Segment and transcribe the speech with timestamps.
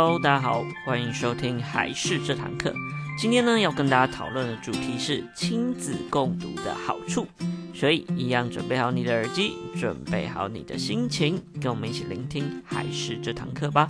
[0.00, 2.72] Hello，大家好，欢迎收听还是这堂课。
[3.18, 7.26] 今天呢，要跟大家讨论的主题是亲子共读的好处，
[7.74, 13.88] 所以一样准备好你的耳机，准备好你的心情，跟我们一起聆听还是这堂课吧。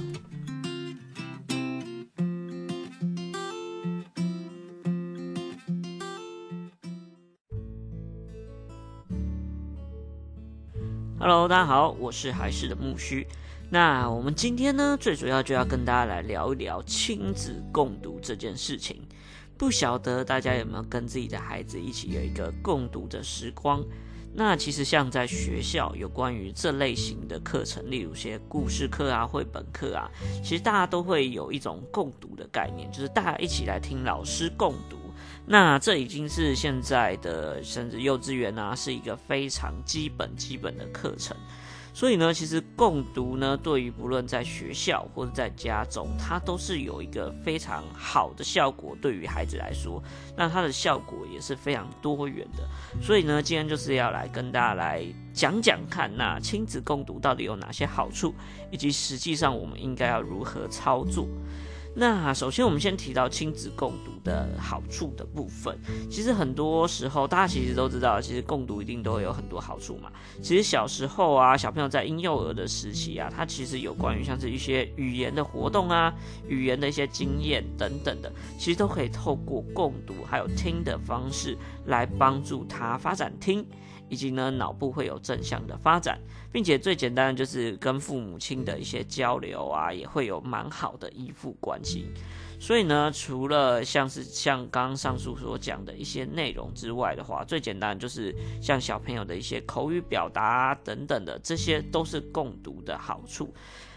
[11.29, 13.27] Hello，大家好，我是还是的木须。
[13.69, 19.03] 那我们今天呢，最主要就要跟大家来聊一聊亲子共读这件事情。
[19.59, 23.85] 不晓得大家有没有跟自己的孩子一起有一个共读的时光？
[24.33, 30.11] 那其实像在学校有关于这类型的课程，例如些故事课啊、绘本课啊，
[30.43, 34.97] 其实大家都会有一种共读的概念，就是大家一起来听老师共读。
[35.49, 41.35] 那这已经是现在的甚至幼稚园啊，是一个非常基本基本的课程。
[41.95, 48.97] 所以呢，其实共读呢，对于不论在学校或者在家中，它都是有一个非常好的效果。
[49.03, 50.01] 对于孩子来说，
[50.37, 52.63] 那它的效果也是非常多元的。
[53.03, 58.33] 所以呢，今天就是要来跟大家来讲讲看，那亲子共读到底有哪些好处，
[58.71, 61.27] 以及实际上我们应该要如何操作。
[62.01, 65.77] 那首先，我们先提到亲子共读的好处的部分。
[66.09, 70.09] 其实很多时候，大家其实都知道，其实共读一定都会有很多好处嘛。
[70.41, 76.15] 其实小时候啊，小朋友在婴幼儿的时期啊，他其实有关于像是一些语言的活动啊，
[76.47, 83.67] 语言的一些经验等等的，其实都可以透过共读还有听的方式来帮助他发展听。
[84.09, 86.19] 以及呢，脑部会有正向的发展，
[86.53, 92.07] 并且最简单的就是跟父母亲的一些交流啊，也会有蛮好的依附关系。
[92.61, 103.55] 所以呢，除了像是像刚上述所讲的一些内容之外的话，最简单的就是像小朋友的一些口语表达等等的，这些都是共读的好处。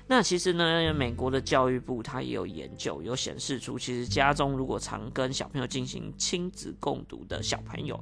[0.08, 7.98] 那其实呢，美国的教育部它也有研究，有显示出，其实家中如果常跟小朋友进行亲子共读的小朋友，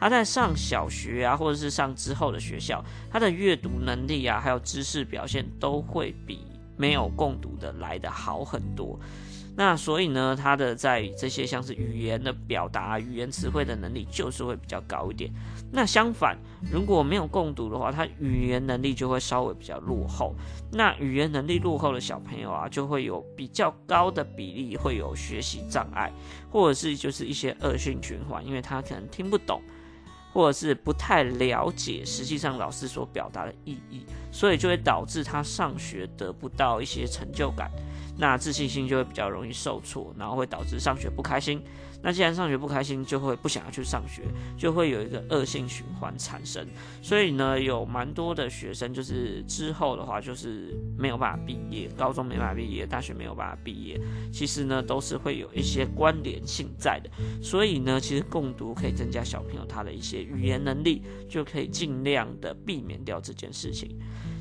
[0.00, 6.46] 他在上小学啊，或者是上之后的学校，他的阅读能力啊，还有知识表现都会比
[6.76, 8.98] 没有共读的来得好很多。
[9.56, 15.30] 那所以呢，他的在这些像是语言的表达、语言词汇的能力就是会比较高一点。
[15.70, 16.38] 那相反，
[16.72, 20.34] 如果没有共读的话，他语言能力就会稍微比较落后。
[20.72, 26.10] 那语言能力落后的小朋友啊，就会有比较高的比例会有学习障碍，
[26.50, 29.60] 或者是就是一些恶性循环，因为他可能听不懂。
[30.32, 37.70] 或者是不太了解实际上老师所表达的意义，所以就会导致他上学得不到一些成就感，
[38.16, 41.62] 那自信心就会比较容易受挫，然后会导致上学不开心。
[42.02, 44.22] 那既然上学不开心，就会不想要去上学，
[44.56, 46.66] 就会有一个恶性循环产生。
[47.02, 54.00] 所以呢，有蛮多的学生就是之后的话，就是没有办法毕业，高中没办法毕业，大学没有办法毕业。
[54.32, 57.10] 其实呢，都是会有一些关联性在的。
[57.42, 63.98] 所以呢，其实共读可以增加小朋友他的一些语言能力，就可以尽量的避免掉这件事情。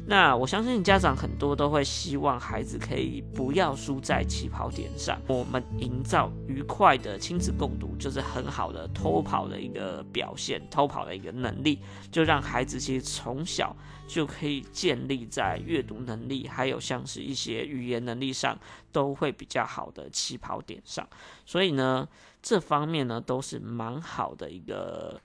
[0.10, 5.22] 那我相信家长很多都会希望孩子可以不要输在起跑点上。
[5.28, 11.80] 我们营造愉快的亲子共读，就是很好的偷跑的一个表现，偷跑的一个能力，
[12.12, 13.76] 就让孩子其实从小
[14.08, 18.58] 就可以建立在阅读能力，还有像是一些语言能力上
[18.92, 21.08] 都会比较好的起跑点上。
[21.46, 22.08] 所以呢，
[22.42, 25.20] 这方面呢都是蛮好的一个。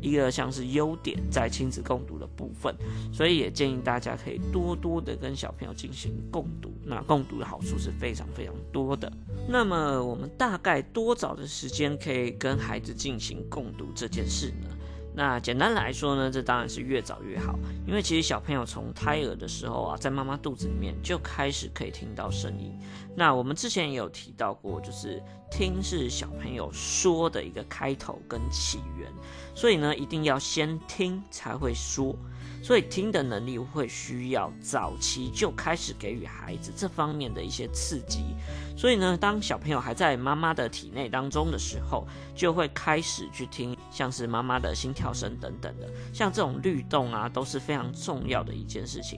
[0.00, 2.76] 一个像是优点在亲子共读的部分，
[3.10, 6.70] 所以也建议大家可以多多的跟小朋友进行共读。
[6.84, 9.10] 那共读的好处是非常非常多的。
[9.48, 14.68] 那么我们大概多早的时间可以跟孩子进行共读这件事呢？
[15.16, 22.76] 那简单来说呢，这当然是越早越好，因为其实小朋友从胎儿的时候啊，在妈妈肚子里面就开始可以听到声音。
[23.14, 29.08] 那我们之前也有提到过，就是听是小朋友说的一个开头跟起源，
[29.54, 32.14] 所以呢，一定要先听才会说。
[32.60, 38.34] 所以听的能力会需要早期就开始给予孩子这方面的一些刺激。
[38.74, 49.16] 所以呢，当小朋友还在妈妈的体内当中的时候，就会开始去听像是妈妈的心跳声等等的，像这种律动啊，都是非常重要的一件事情。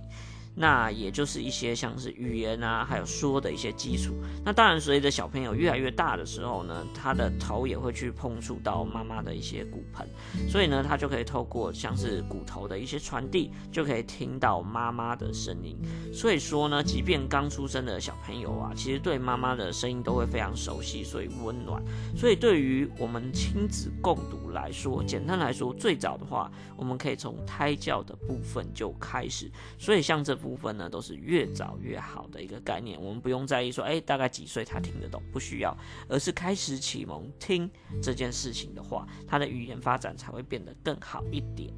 [0.58, 4.14] 那也就是一些像是语言啊，还有说的一些基础。
[4.43, 10.08] 那当然，随着小朋友越来越大的时候呢，他的头也会去碰触到妈妈的一些骨盆，
[10.49, 15.76] 所以呢，他就可以透过像是骨头的一些传递，就可以听到妈妈的声音。
[16.11, 21.85] 所以说呢，即便刚出生的小朋友啊，其实对妈妈的声音都会非常熟悉，所以温暖。
[22.17, 29.50] 所以对于我们亲子共读来说，简单来说，最早的话，我们可以从胎教的部分就开始。
[29.79, 30.35] 所以像这。
[30.46, 32.96] 部分呢，都是越早越好的一个概念。
[33.02, 35.76] 我们不用在意说，哎，大概几岁他听得懂，不需要，
[36.08, 37.69] 而是开始启蒙听
[38.00, 41.75] 这件事情的话，他的语言发展才会变得更好一点。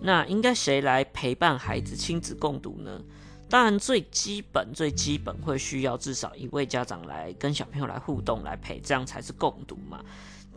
[0.00, 3.04] 那应该谁来陪伴孩子亲子共读呢？
[3.50, 10.02] 当然，最基本、最基本会需要至少一位家长来跟小朋友来互动、来陪，这样才是共读嘛。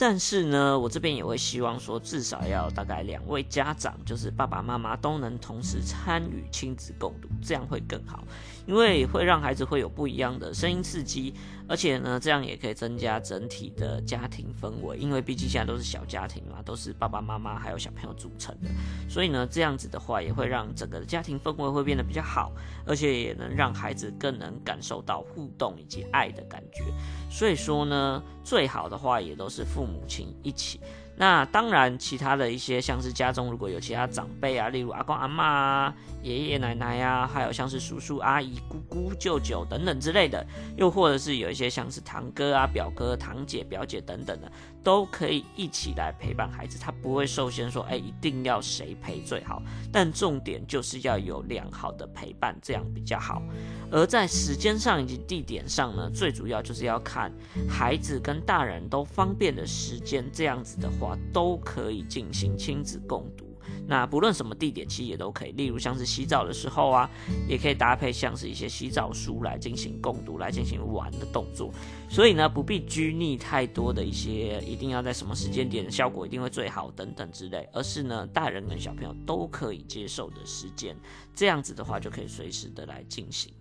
[0.01, 8.23] 但是呢，我这边也会希望说，至少要大概两位家长，就是爸爸妈妈都能同时参与亲子共读，这样会更好，
[8.65, 11.35] 因为会让孩子会有不一样的声音刺激，
[11.67, 18.71] 而且呢，这样也可以增加整体的家庭氛围，因为毕竟现在都是小家庭嘛，都是爸爸妈妈还有小朋友组成的，
[19.07, 22.51] 所以呢，这样子的话也会让整个家庭氛围会变得比较好，
[22.87, 26.85] 而且也能让孩子更能感受到互动以及爱的感觉。
[27.29, 29.90] 所以说呢，最好的话也都是父母。
[29.91, 30.79] 母亲一起，
[31.15, 35.93] 那当然，其他的一些像是家中如果有其他长辈啊，例如阿公阿嬷啊、
[36.23, 40.43] 爷爷奶奶呀，还有像是叔叔阿姨、姑姑、舅舅等等之类的，
[40.77, 44.51] 又或者是有一些像是堂哥啊、表哥、堂姐、表姐等等的。
[44.83, 49.61] 都可以一起来陪伴孩子，他不会受限说，哎，一定要谁陪最好。
[49.91, 53.43] 但重点就是要有良好的陪伴，这样比较好。
[53.91, 57.31] 而在时间上以及地点上呢，最主要就是要看
[57.69, 63.47] 孩子跟大人都方便的时间，这样子的话都可以进行亲子共读。
[63.87, 65.51] 那不论什么地点，其实也都可以。
[65.51, 67.09] 例如像是洗澡的时候啊，
[67.47, 71.71] 也可以搭配像是一些洗澡书来进行共读，来进行玩的动作。
[72.09, 80.95] 所以呢，不必拘泥太多的一些，一定要在什么时间点效果一定会最好等等之类，而是呢，大人跟小朋友都可以接受的时间，
[81.35, 83.53] 这样子的话就可以随时的来进行。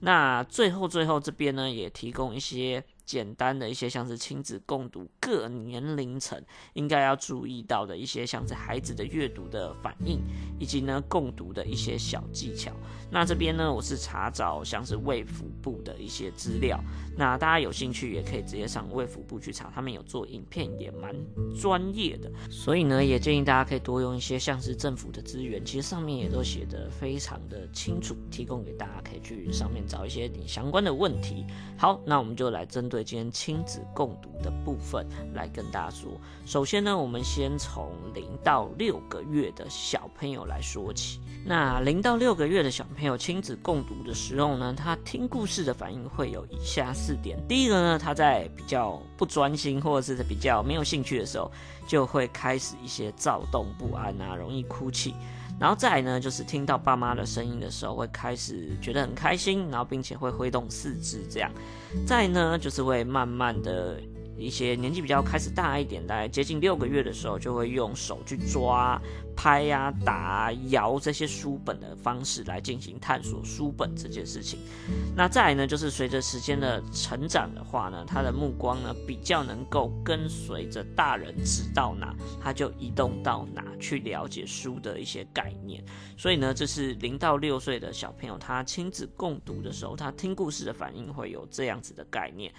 [0.00, 2.84] 那最后最后这边呢，也提供一些。
[3.04, 6.42] 简单的一些像是亲子共读各年龄层
[6.72, 10.20] 应该要注意到的一些像是孩子的阅读的反应，
[10.58, 12.72] 以及呢共读的一些小技巧。
[13.10, 16.80] 那这边呢，我是查找像是卫福部的一些资料。
[17.16, 21.14] 那大家有兴趣也可以直接上卫福部去查，他们有做影片，也蛮
[21.60, 22.30] 专业的。
[22.50, 31.44] 所以呢，也建议大家可以多用一些像是政府的资源，其实上面也都写得非常的清楚，提供给大家可以去上面找一些你相关的问题。
[31.76, 32.93] 好，那我们就来针对。
[32.94, 35.04] 对今天亲子共读的部分
[35.34, 36.12] 来跟大家说，
[36.46, 41.18] 首先呢，我们先从零到六个月的小朋友来说起。
[41.44, 47.36] 那零到六个月的小朋友亲子共读的时候呢，他听故事的反应会有以下四点。
[47.48, 51.50] 第一个呢，他在比较不专心或者是比较没有兴趣的时候，
[51.88, 55.16] 就会开始一些躁动不安啊，容易哭泣。
[55.58, 61.50] 然后再呢，就是听到爸妈的声音的时候，会开始觉得很开心，然后并且会挥动四肢这样。
[62.06, 64.00] 再呢，就是会慢慢的。
[64.36, 69.00] 一些年纪比较开始大一点，大概接近六个月的时候，就会用手去抓、
[69.36, 74.58] 拍呀、打、啊、摇这些书本的方式来进行探索书本这件事情。
[75.16, 85.84] 那再来呢，就是随着时间的成长的话呢，他的目光呢比较能够跟随着大人指到哪，他就移动到哪去了解书的一些概念。
[86.16, 92.52] 所以呢，这是零到六岁的小朋友他亲子共读的时候，他听故事的反应会有这样子的概念。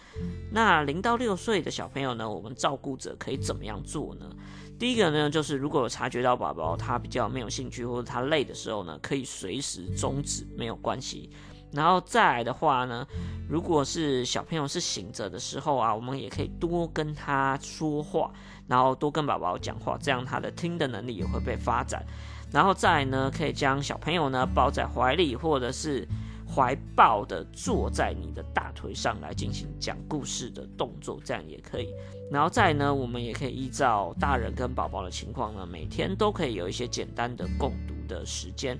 [0.52, 4.30] 那零到六岁的小朋友呢，我们照顾者可以怎么样做呢？
[4.78, 11.30] 第一个呢，就是如果有察觉到宝宝他比较没有兴趣或者他累的时候呢，可以随时终止，没有关系。
[11.72, 13.06] 然后再来的话呢，
[13.50, 18.32] 如果是小朋友是醒着的时候啊，我们也可以多跟他说话，
[18.68, 22.06] 然后多跟宝宝讲话，这样他的听的能力也会被发展。
[22.52, 26.08] 然后再来呢，可以将小朋友呢抱在怀里，或者是。
[26.48, 31.88] 怀抱的坐在你的大腿上来进行讲故事的动作，这样也可以。
[32.32, 38.78] 然后再呢，我们也可以依照大人跟宝宝的情况呢，每天都可以有一些简单的共读的时间。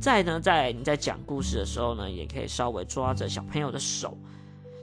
[0.00, 4.16] 再呢，在你在讲故事的时候呢，也可以稍微抓着小朋友的手，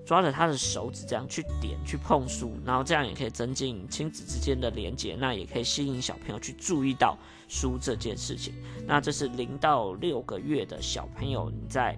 [0.06, 8.54] 抓着他的手指这样去点去碰书，然后这样也可以增进亲子之间的连结，那也可以吸引小朋友去注意到书这件事情。
[8.86, 11.98] 那这是零到六个月的小朋友，你在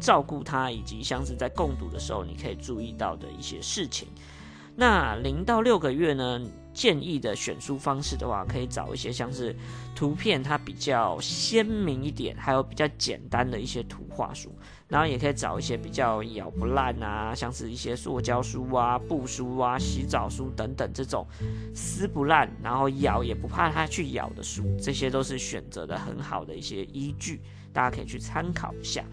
[0.00, 4.06] 照顾他，以及像是在共读的时候，你可以注意到的一些事情。
[4.76, 6.40] 那零到六个月呢，
[6.72, 9.52] 建议的选书方式的话，可以找一些像是
[9.96, 14.54] 图片它比较鲜明一点，还有比较简单的一些图画书。
[14.88, 21.26] 然后也可以找一些比较咬不烂啊，像是一些塑胶书啊、布书啊、洗澡书等等这种
[21.74, 27.40] 撕不烂，然后咬也不怕它去咬的书，这些都是选择的很好的一些依据，
[27.72, 29.04] 大家可以去参考一下。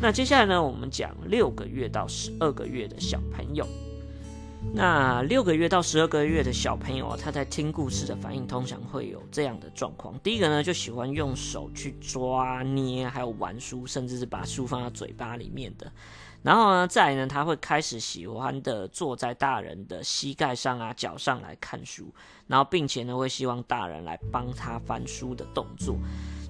[0.00, 3.66] 那接下来呢，我们讲六个月到十二个月的小朋友。
[4.74, 10.18] 那六个月到十二个月的小朋友啊，他在听故事的反应通常会有这样的状况。
[10.20, 15.90] 第一个呢，就喜欢用手去抓捏，还有玩书，甚至是把书放到嘴巴里面的。
[16.42, 22.12] 然后呢，再来呢，他会开始喜欢的坐在大人的膝盖上啊、脚上来看书，
[22.46, 25.96] 然后并且呢，会希望大人来帮他翻书的动作。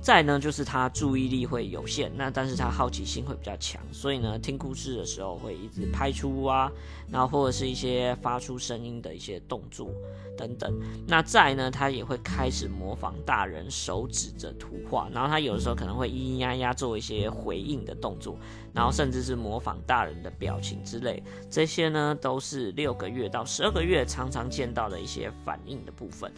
[0.01, 6.71] 再呢，就是他注意力会有限，那但是他好奇心会比较强，所以呢，听故事的时候会一直拍出啊，
[7.11, 9.91] 然后或者是一些发出声音的一些动作
[10.39, 10.73] 等等。
[11.09, 18.39] 那再呢，他也会开始模仿大人手指着图画，然后他有的时候可能会咿咿呀呀做一些回应的动作，
[18.73, 21.21] 然后甚至是模仿大人的表情之类。
[21.51, 26.31] 这些呢，都是六个月到十二个月常常见到的一些反应的部分。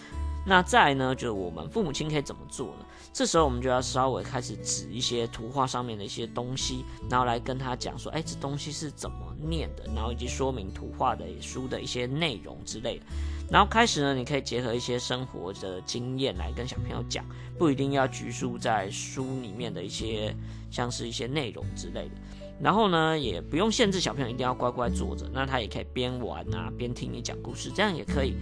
[0.47, 2.87] 那再呢，就是我们父母亲可以怎么做呢？
[3.13, 13.05] 这时候我们就要稍微开始指一些图画上面的一些东西，然后来跟他讲说，哎，这东西是怎么念的，然后以及说明图画的书的一些内容之类的。
[13.51, 17.25] 然后开始呢，你可以结合一些生活的经验来跟小朋友讲，
[17.59, 20.35] 不一定要拘束在书里面的一些
[20.71, 22.15] 像是一些内容之类的。
[22.61, 28.35] 然后呢，也不用限制小朋友一定要乖乖坐着，那他也可以边玩啊边听你讲故事，这样也可以。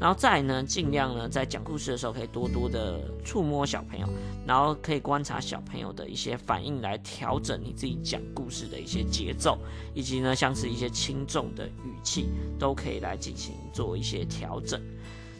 [0.00, 4.08] 然后再呢，尽量呢，在讲故事的时候可以多多的触摸小朋友，
[4.46, 9.58] 然后可以观察小朋友的一些反应，来调整你自己讲故事的一些节奏，
[9.94, 14.80] 以及呢，像是一些轻重的语气，都可以来进行做一些调整。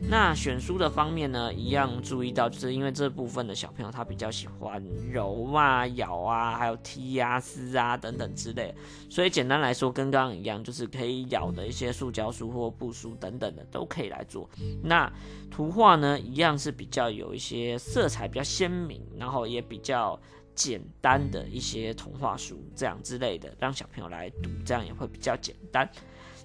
[0.03, 8.75] 那选书的方面呢，一样注意到，就是因为这部分的小朋友他比较喜欢揉啊、咬啊，还有踢啊、撕啊等等之类，
[9.09, 14.49] 所以简单来说，跟刚刚一样，就是可以咬的一些塑胶书或布书等等的都可以来做。
[14.83, 15.11] 那
[15.51, 20.19] 图画呢，一样是比较有一些色彩比较鲜明，然后也比较
[20.55, 25.89] 简单的一些童话书这样之类的，让小朋友来读，这样也会比较简单。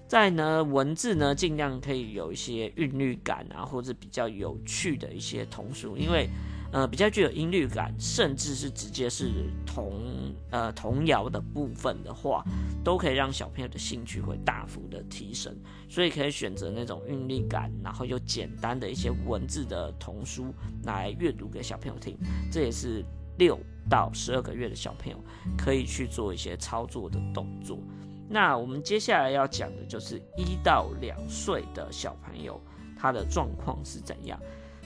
[0.08, 6.28] 再呢，文字呢，尽量可以有一些韵律感啊，或者比较有趣的一些童书，因为
[6.72, 9.30] 呃比较具有音律感，甚至是直接是
[9.66, 12.44] 童呃童谣的部分的话，
[12.84, 15.52] 都可以让小朋友的兴趣会大幅的提升。
[15.88, 22.16] 所以可以选择那种韵律感，然后又简单的一些文字的童书来阅读给小朋友听。
[22.52, 23.04] 这也是
[23.38, 23.58] 六
[23.90, 25.18] 到十二个月的小朋友
[25.58, 27.78] 可以去做一些操作的动作。
[28.28, 32.60] 那我们接下来要讲的就是一到两岁的小朋友，
[32.98, 34.38] 他的状况是怎样？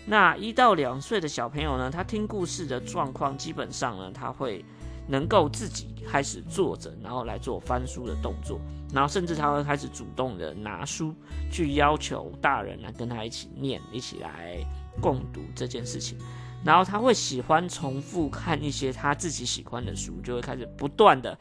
[0.06, 4.64] 那一到两岁的小朋友呢，他听故事的状况基本上呢，他会
[5.06, 8.60] 能够自己开始坐着，然后来做翻书的动作，
[8.92, 11.14] 然后甚至他会开始主动的拿书
[11.50, 14.58] 去要求大人来跟他一起念，一起来
[15.00, 16.18] 共读这件事情。
[16.64, 21.36] 然后他会喜欢重复看一些他自己喜欢的书，就会开始不断的，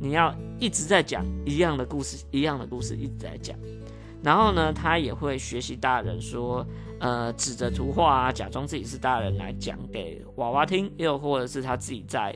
[0.00, 3.56] 你要一直在讲一样的故事，一样的故事一直在讲。
[4.22, 6.64] 然后呢，他也会学习大人说，
[7.00, 12.34] 呃，指着图画啊，假装自己是大人来讲给娃娃听，又或者是他自己在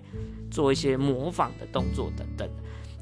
[0.50, 2.48] 做一些模仿的动作等等。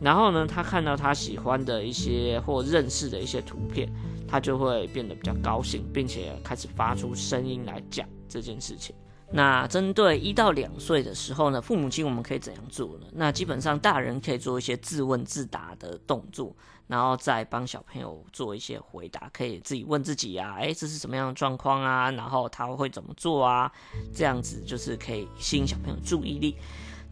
[0.00, 3.90] 然后呢，他看到他喜欢的一些或认识的一些图片，
[4.28, 8.94] 他就会变得比较高兴，并且开始发出声音来讲这件事情。
[9.32, 13.06] 那针对一到两岁的时候呢，父母亲我们可以怎样做呢？
[13.12, 16.54] 那基本上大人可以做一些自问自答的动作，
[16.86, 22.10] 然后再帮小朋友做一些回答，可以自己问自己啊，诶，这是什么样的状况啊？
[22.12, 23.70] 然后他会怎么做啊？
[24.14, 26.56] 这样子就是可以吸引小朋友注意力。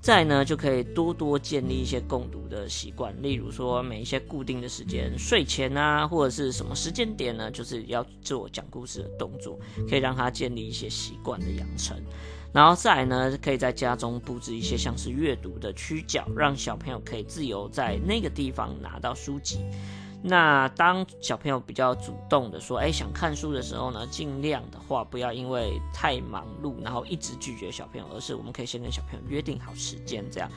[0.03, 9.57] 再呢，就可以多多建立一些共读的习惯，例如说每一些固定的时间，睡前啊，或者是什么时间点呢，就是要做讲故事的动作，
[9.89, 11.97] 可以让他建立一些习惯的养成。
[12.53, 19.61] 然后再呢，可以在家中布置一些像是阅读的区角，让小朋友可以自由在那个地方拿到书籍。
[20.25, 30.49] 那当小朋友比较主动的说，哎，想看书的时候呢，尽量的话不要因为太忙碌，然后一直拒绝小朋友，而是我们可以先跟小朋友约定好时间，这样，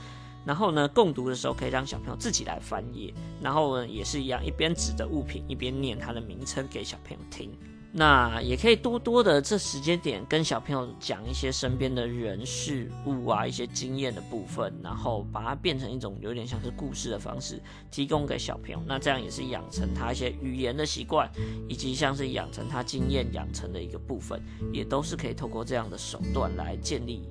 [0.46, 7.52] 然后呢，共读的时候可以让小朋友自己来翻页，然后呢，也是一样，一边指着物品，一边念它的名称给小朋友听。
[7.98, 17.58] 那也可以多多的这时间点跟小朋友讲一些身边的人事物啊，一些经验的部分，然后把它变成一种有点像是故事的方式，
[17.90, 18.82] 提供给小朋友。
[18.86, 21.32] 那这样也是养成他一些语言的习惯，
[21.70, 27.24] 以及像是养成他经验养成的一个部分，也都是可以透过这样的手段来建立。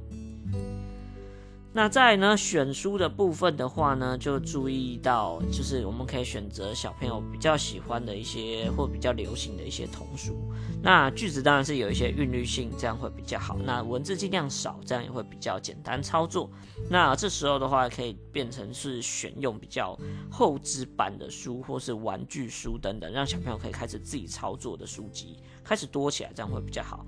[1.76, 10.38] 那在呢选书的部分的话呢，就注意到，就是我们可以选择小朋友比较喜欢的一些或比较流行的一些童书。
[10.80, 13.58] 那句子当然是有一些韵律性，这样会比较好。
[13.58, 16.48] 那文字尽量少，这样也会比较简单操作。
[16.88, 19.98] 那这时候的话，可以变成是选用比较
[20.30, 27.04] 厚纸版的书，或是玩具书等等，让小朋友可以开始自己操作的书籍开始多起来，这样会比较好。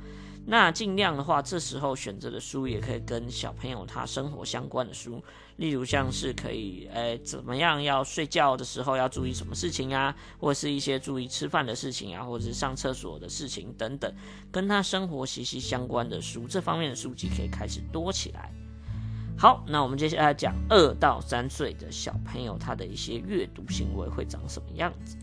[0.49, 5.21] 那尽量的话，这时候选择的书也可以跟小朋友他生活相关的书，
[5.57, 14.15] 例如像是可以，诶，怎么样要睡觉的时候要注意什么事情啊，或是一些注意吃饭的事情啊，或者是上厕所的事情等等，
[14.53, 18.53] 跟他生活息息相关的书，这方面的书籍可以开始多起来。
[19.37, 25.17] 好，那我们接下来讲二到三岁的小朋友他的一些阅读行为会长什么样子。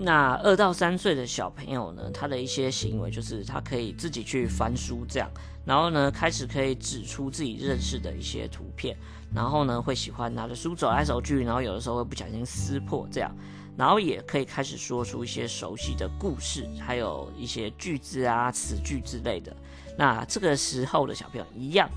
[0.00, 5.28] 那二到三岁的小朋友呢，他的一些行为就是他可以自己去翻书这样，
[5.64, 8.96] 然后呢，开始可以指出自己认识的一些图片，
[9.34, 13.34] 然后呢，会喜欢拿着书走来走去，然后有的时候会不小心撕破这样，
[13.76, 19.54] 然后也可以开始说出一些熟悉的故事，还有一些句子啊、词句之类的。
[19.96, 21.90] 那这个时候的小朋友一样。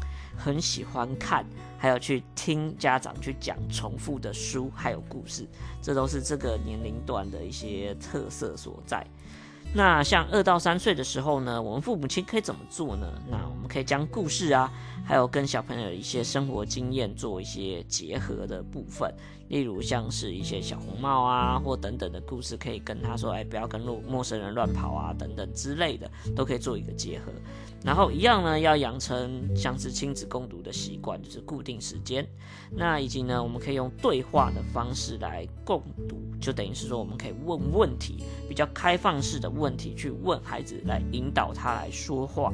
[0.44, 1.46] 很喜欢看，
[1.78, 5.48] 还有去听家长去讲重复的书，还有故事，
[5.82, 9.06] 这都是这个年龄段的一些特色所在。
[9.74, 13.08] 那像二到三岁的时候呢，我们父母亲可以怎么做呢？
[13.30, 14.70] 那我们可以将故事啊，
[15.04, 19.14] 还有跟小朋友一些生活经验做一些结合的部分，
[19.50, 27.32] 例如像是一些小红帽啊，或等等的故事，可以跟他说，哎，不要跟陌陌生人乱跑啊，等等之类的，都可以做一个结合。
[27.84, 32.26] 然后一样呢，要养成像是亲子共读的习惯，就是固定时间。
[32.70, 42.54] 那以及呢，我们可以用对话的方式来共读，就等于是说，我们可以问问题，比较开放式的问题去问孩子，来引导他来说话。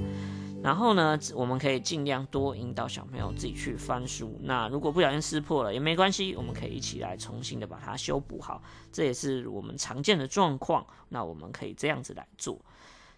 [0.63, 4.39] 然后呢，我们可以尽量多引导小朋友自己去翻书。
[4.43, 8.61] 那如果不小心撕破了也没关系，我们可以一起来重新的把它修补好，
[8.91, 10.85] 这也是我们常见的状况。
[11.09, 12.59] 那我们可以这样子来做。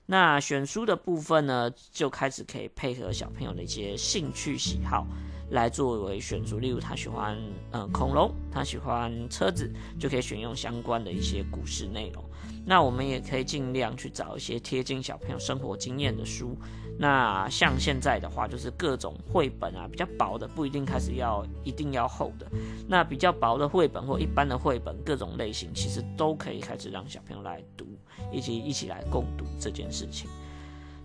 [0.05, 5.05] 那选书的部分呢，就开始可以配合小朋友的一些兴趣喜好
[5.51, 6.59] 来作为选书。
[6.59, 7.37] 例如他喜欢
[7.71, 12.23] 嗯恐龙，他喜欢车子，就可以选用相关的一些故事内容。
[12.65, 16.55] 那我们也可以尽量去找一些贴近小朋友生活经验的书。
[16.99, 22.45] 那像现在的话，就是各种绘本啊，比较薄的不一定开始要一定要厚的。
[22.87, 27.85] 那比较薄的绘本或一般的绘本，各种类型其实都可以开始让小朋友来读。
[28.33, 30.29] 以及一起来共读这件事情。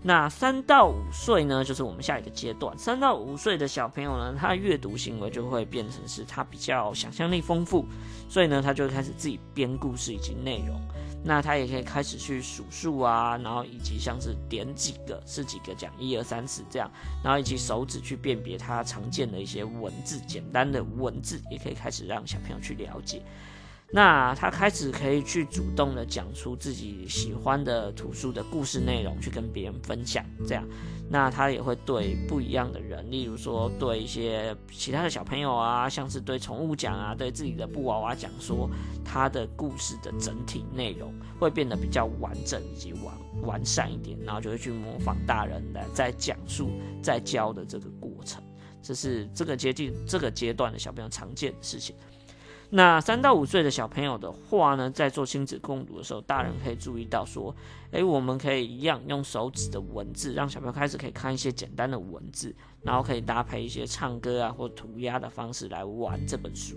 [0.07, 2.77] 那三到五岁呢，就是我们下一个阶段。
[2.77, 7.83] 三到五岁的小朋友呢，他阅读行为就会变成是他比较想象力丰富，
[8.29, 10.79] 所以呢，他就开始自己编故事以及内容。
[11.23, 16.87] 那他也可以开始去数数啊，然后以及像是点几个是几个讲一二三四这样，
[17.23, 23.23] 然后以及手指去辨别他常见的一些文字，简单的文字也可以开始让小朋友去了解。
[23.95, 30.21] 那他开始可以去主动的讲出自己喜欢的图书的故事内容，去跟别人分享。
[30.45, 30.67] 这样，
[31.09, 38.69] 那他也会对不一样的人，例如说对一些其他的小朋友啊，像是对宠物讲啊，对自己的布娃娃讲，说
[39.05, 46.69] 他的故事的整体内容会变得比较完整以及完完善一点，然后就会去模仿大人来在讲述、
[47.01, 48.43] 在教的这个过程。
[48.81, 51.95] 这是这个阶段这个阶段的小朋友常见的事情。
[52.75, 57.55] 那三到五岁的小朋友的话呢，在做亲子共读的时候，大人可以注意到说，
[57.91, 66.75] 诶，我们可以一样用手指的文字，让小朋友开始可以看一些简单的文字，然后可以搭配一些唱歌啊或涂鸦的方式来玩这本书。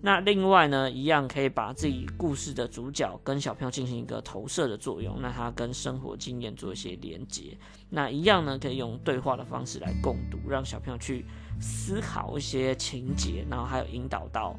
[0.00, 7.54] 那另外呢，一样可以把自己故事的主角跟小朋友进行一个投射的作用，那他跟生活经验做一些连接。
[7.90, 11.26] 那一样呢，可以用对话的方式来共读，让小朋友去
[11.60, 14.58] 思考一些情节，然后还有引导到。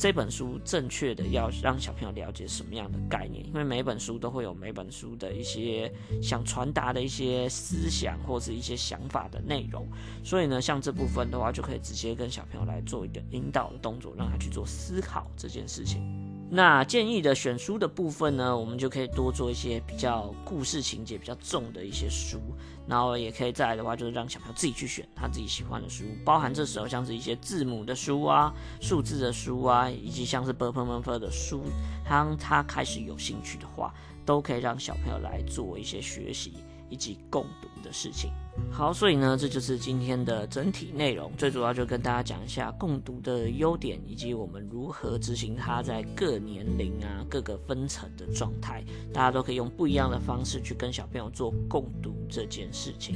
[0.00, 9.84] 这本书正确的要让小朋友了解什么样的概念，因为每本书都会有每本书的一些想传达的一些思想或是一些想法的内容，
[10.22, 16.27] 所以呢，像这部分的话，就可以直接跟小朋友来做一个引导的动作，让他去做思考这件事情。
[16.50, 22.40] 那建议的选书的部分呢，我们就可以多做一些比较故事情节比较重的一些书，
[22.86, 31.64] 然后也可以再来的话，就是让小朋友自己去选他自己喜欢的书，包含这时候像是一些字母的书啊、数字的书啊，以及像是 b u r p l e r 的书，
[32.08, 33.92] 当他开始有兴趣的话，
[34.24, 36.54] 都可以让小朋友来做一些学习
[36.88, 37.68] 以及共读。
[37.82, 38.30] 的事情。
[38.72, 53.14] 好，所以呢，这就是今天的整体内容，最主要就跟大家讲一下共读的优点，以及我们如何执行它在各年龄啊、各个分层的状态，大家都可以用不一样的方式去跟小朋友做共读这件事情。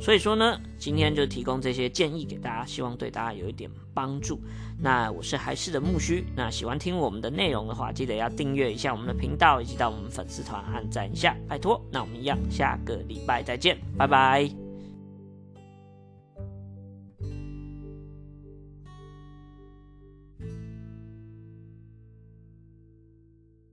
[0.00, 4.40] 所以说呢，今天就提供这些建议给大家，希望对大家有一点帮助。
[4.82, 11.78] 那我是还是的木须，那喜欢听我们的内容的话，记得要订阅一下我们的频道，以及到我们粉丝团按赞一下，拜托。
[11.92, 14.69] 那我们一样，下个礼拜再见，拜拜。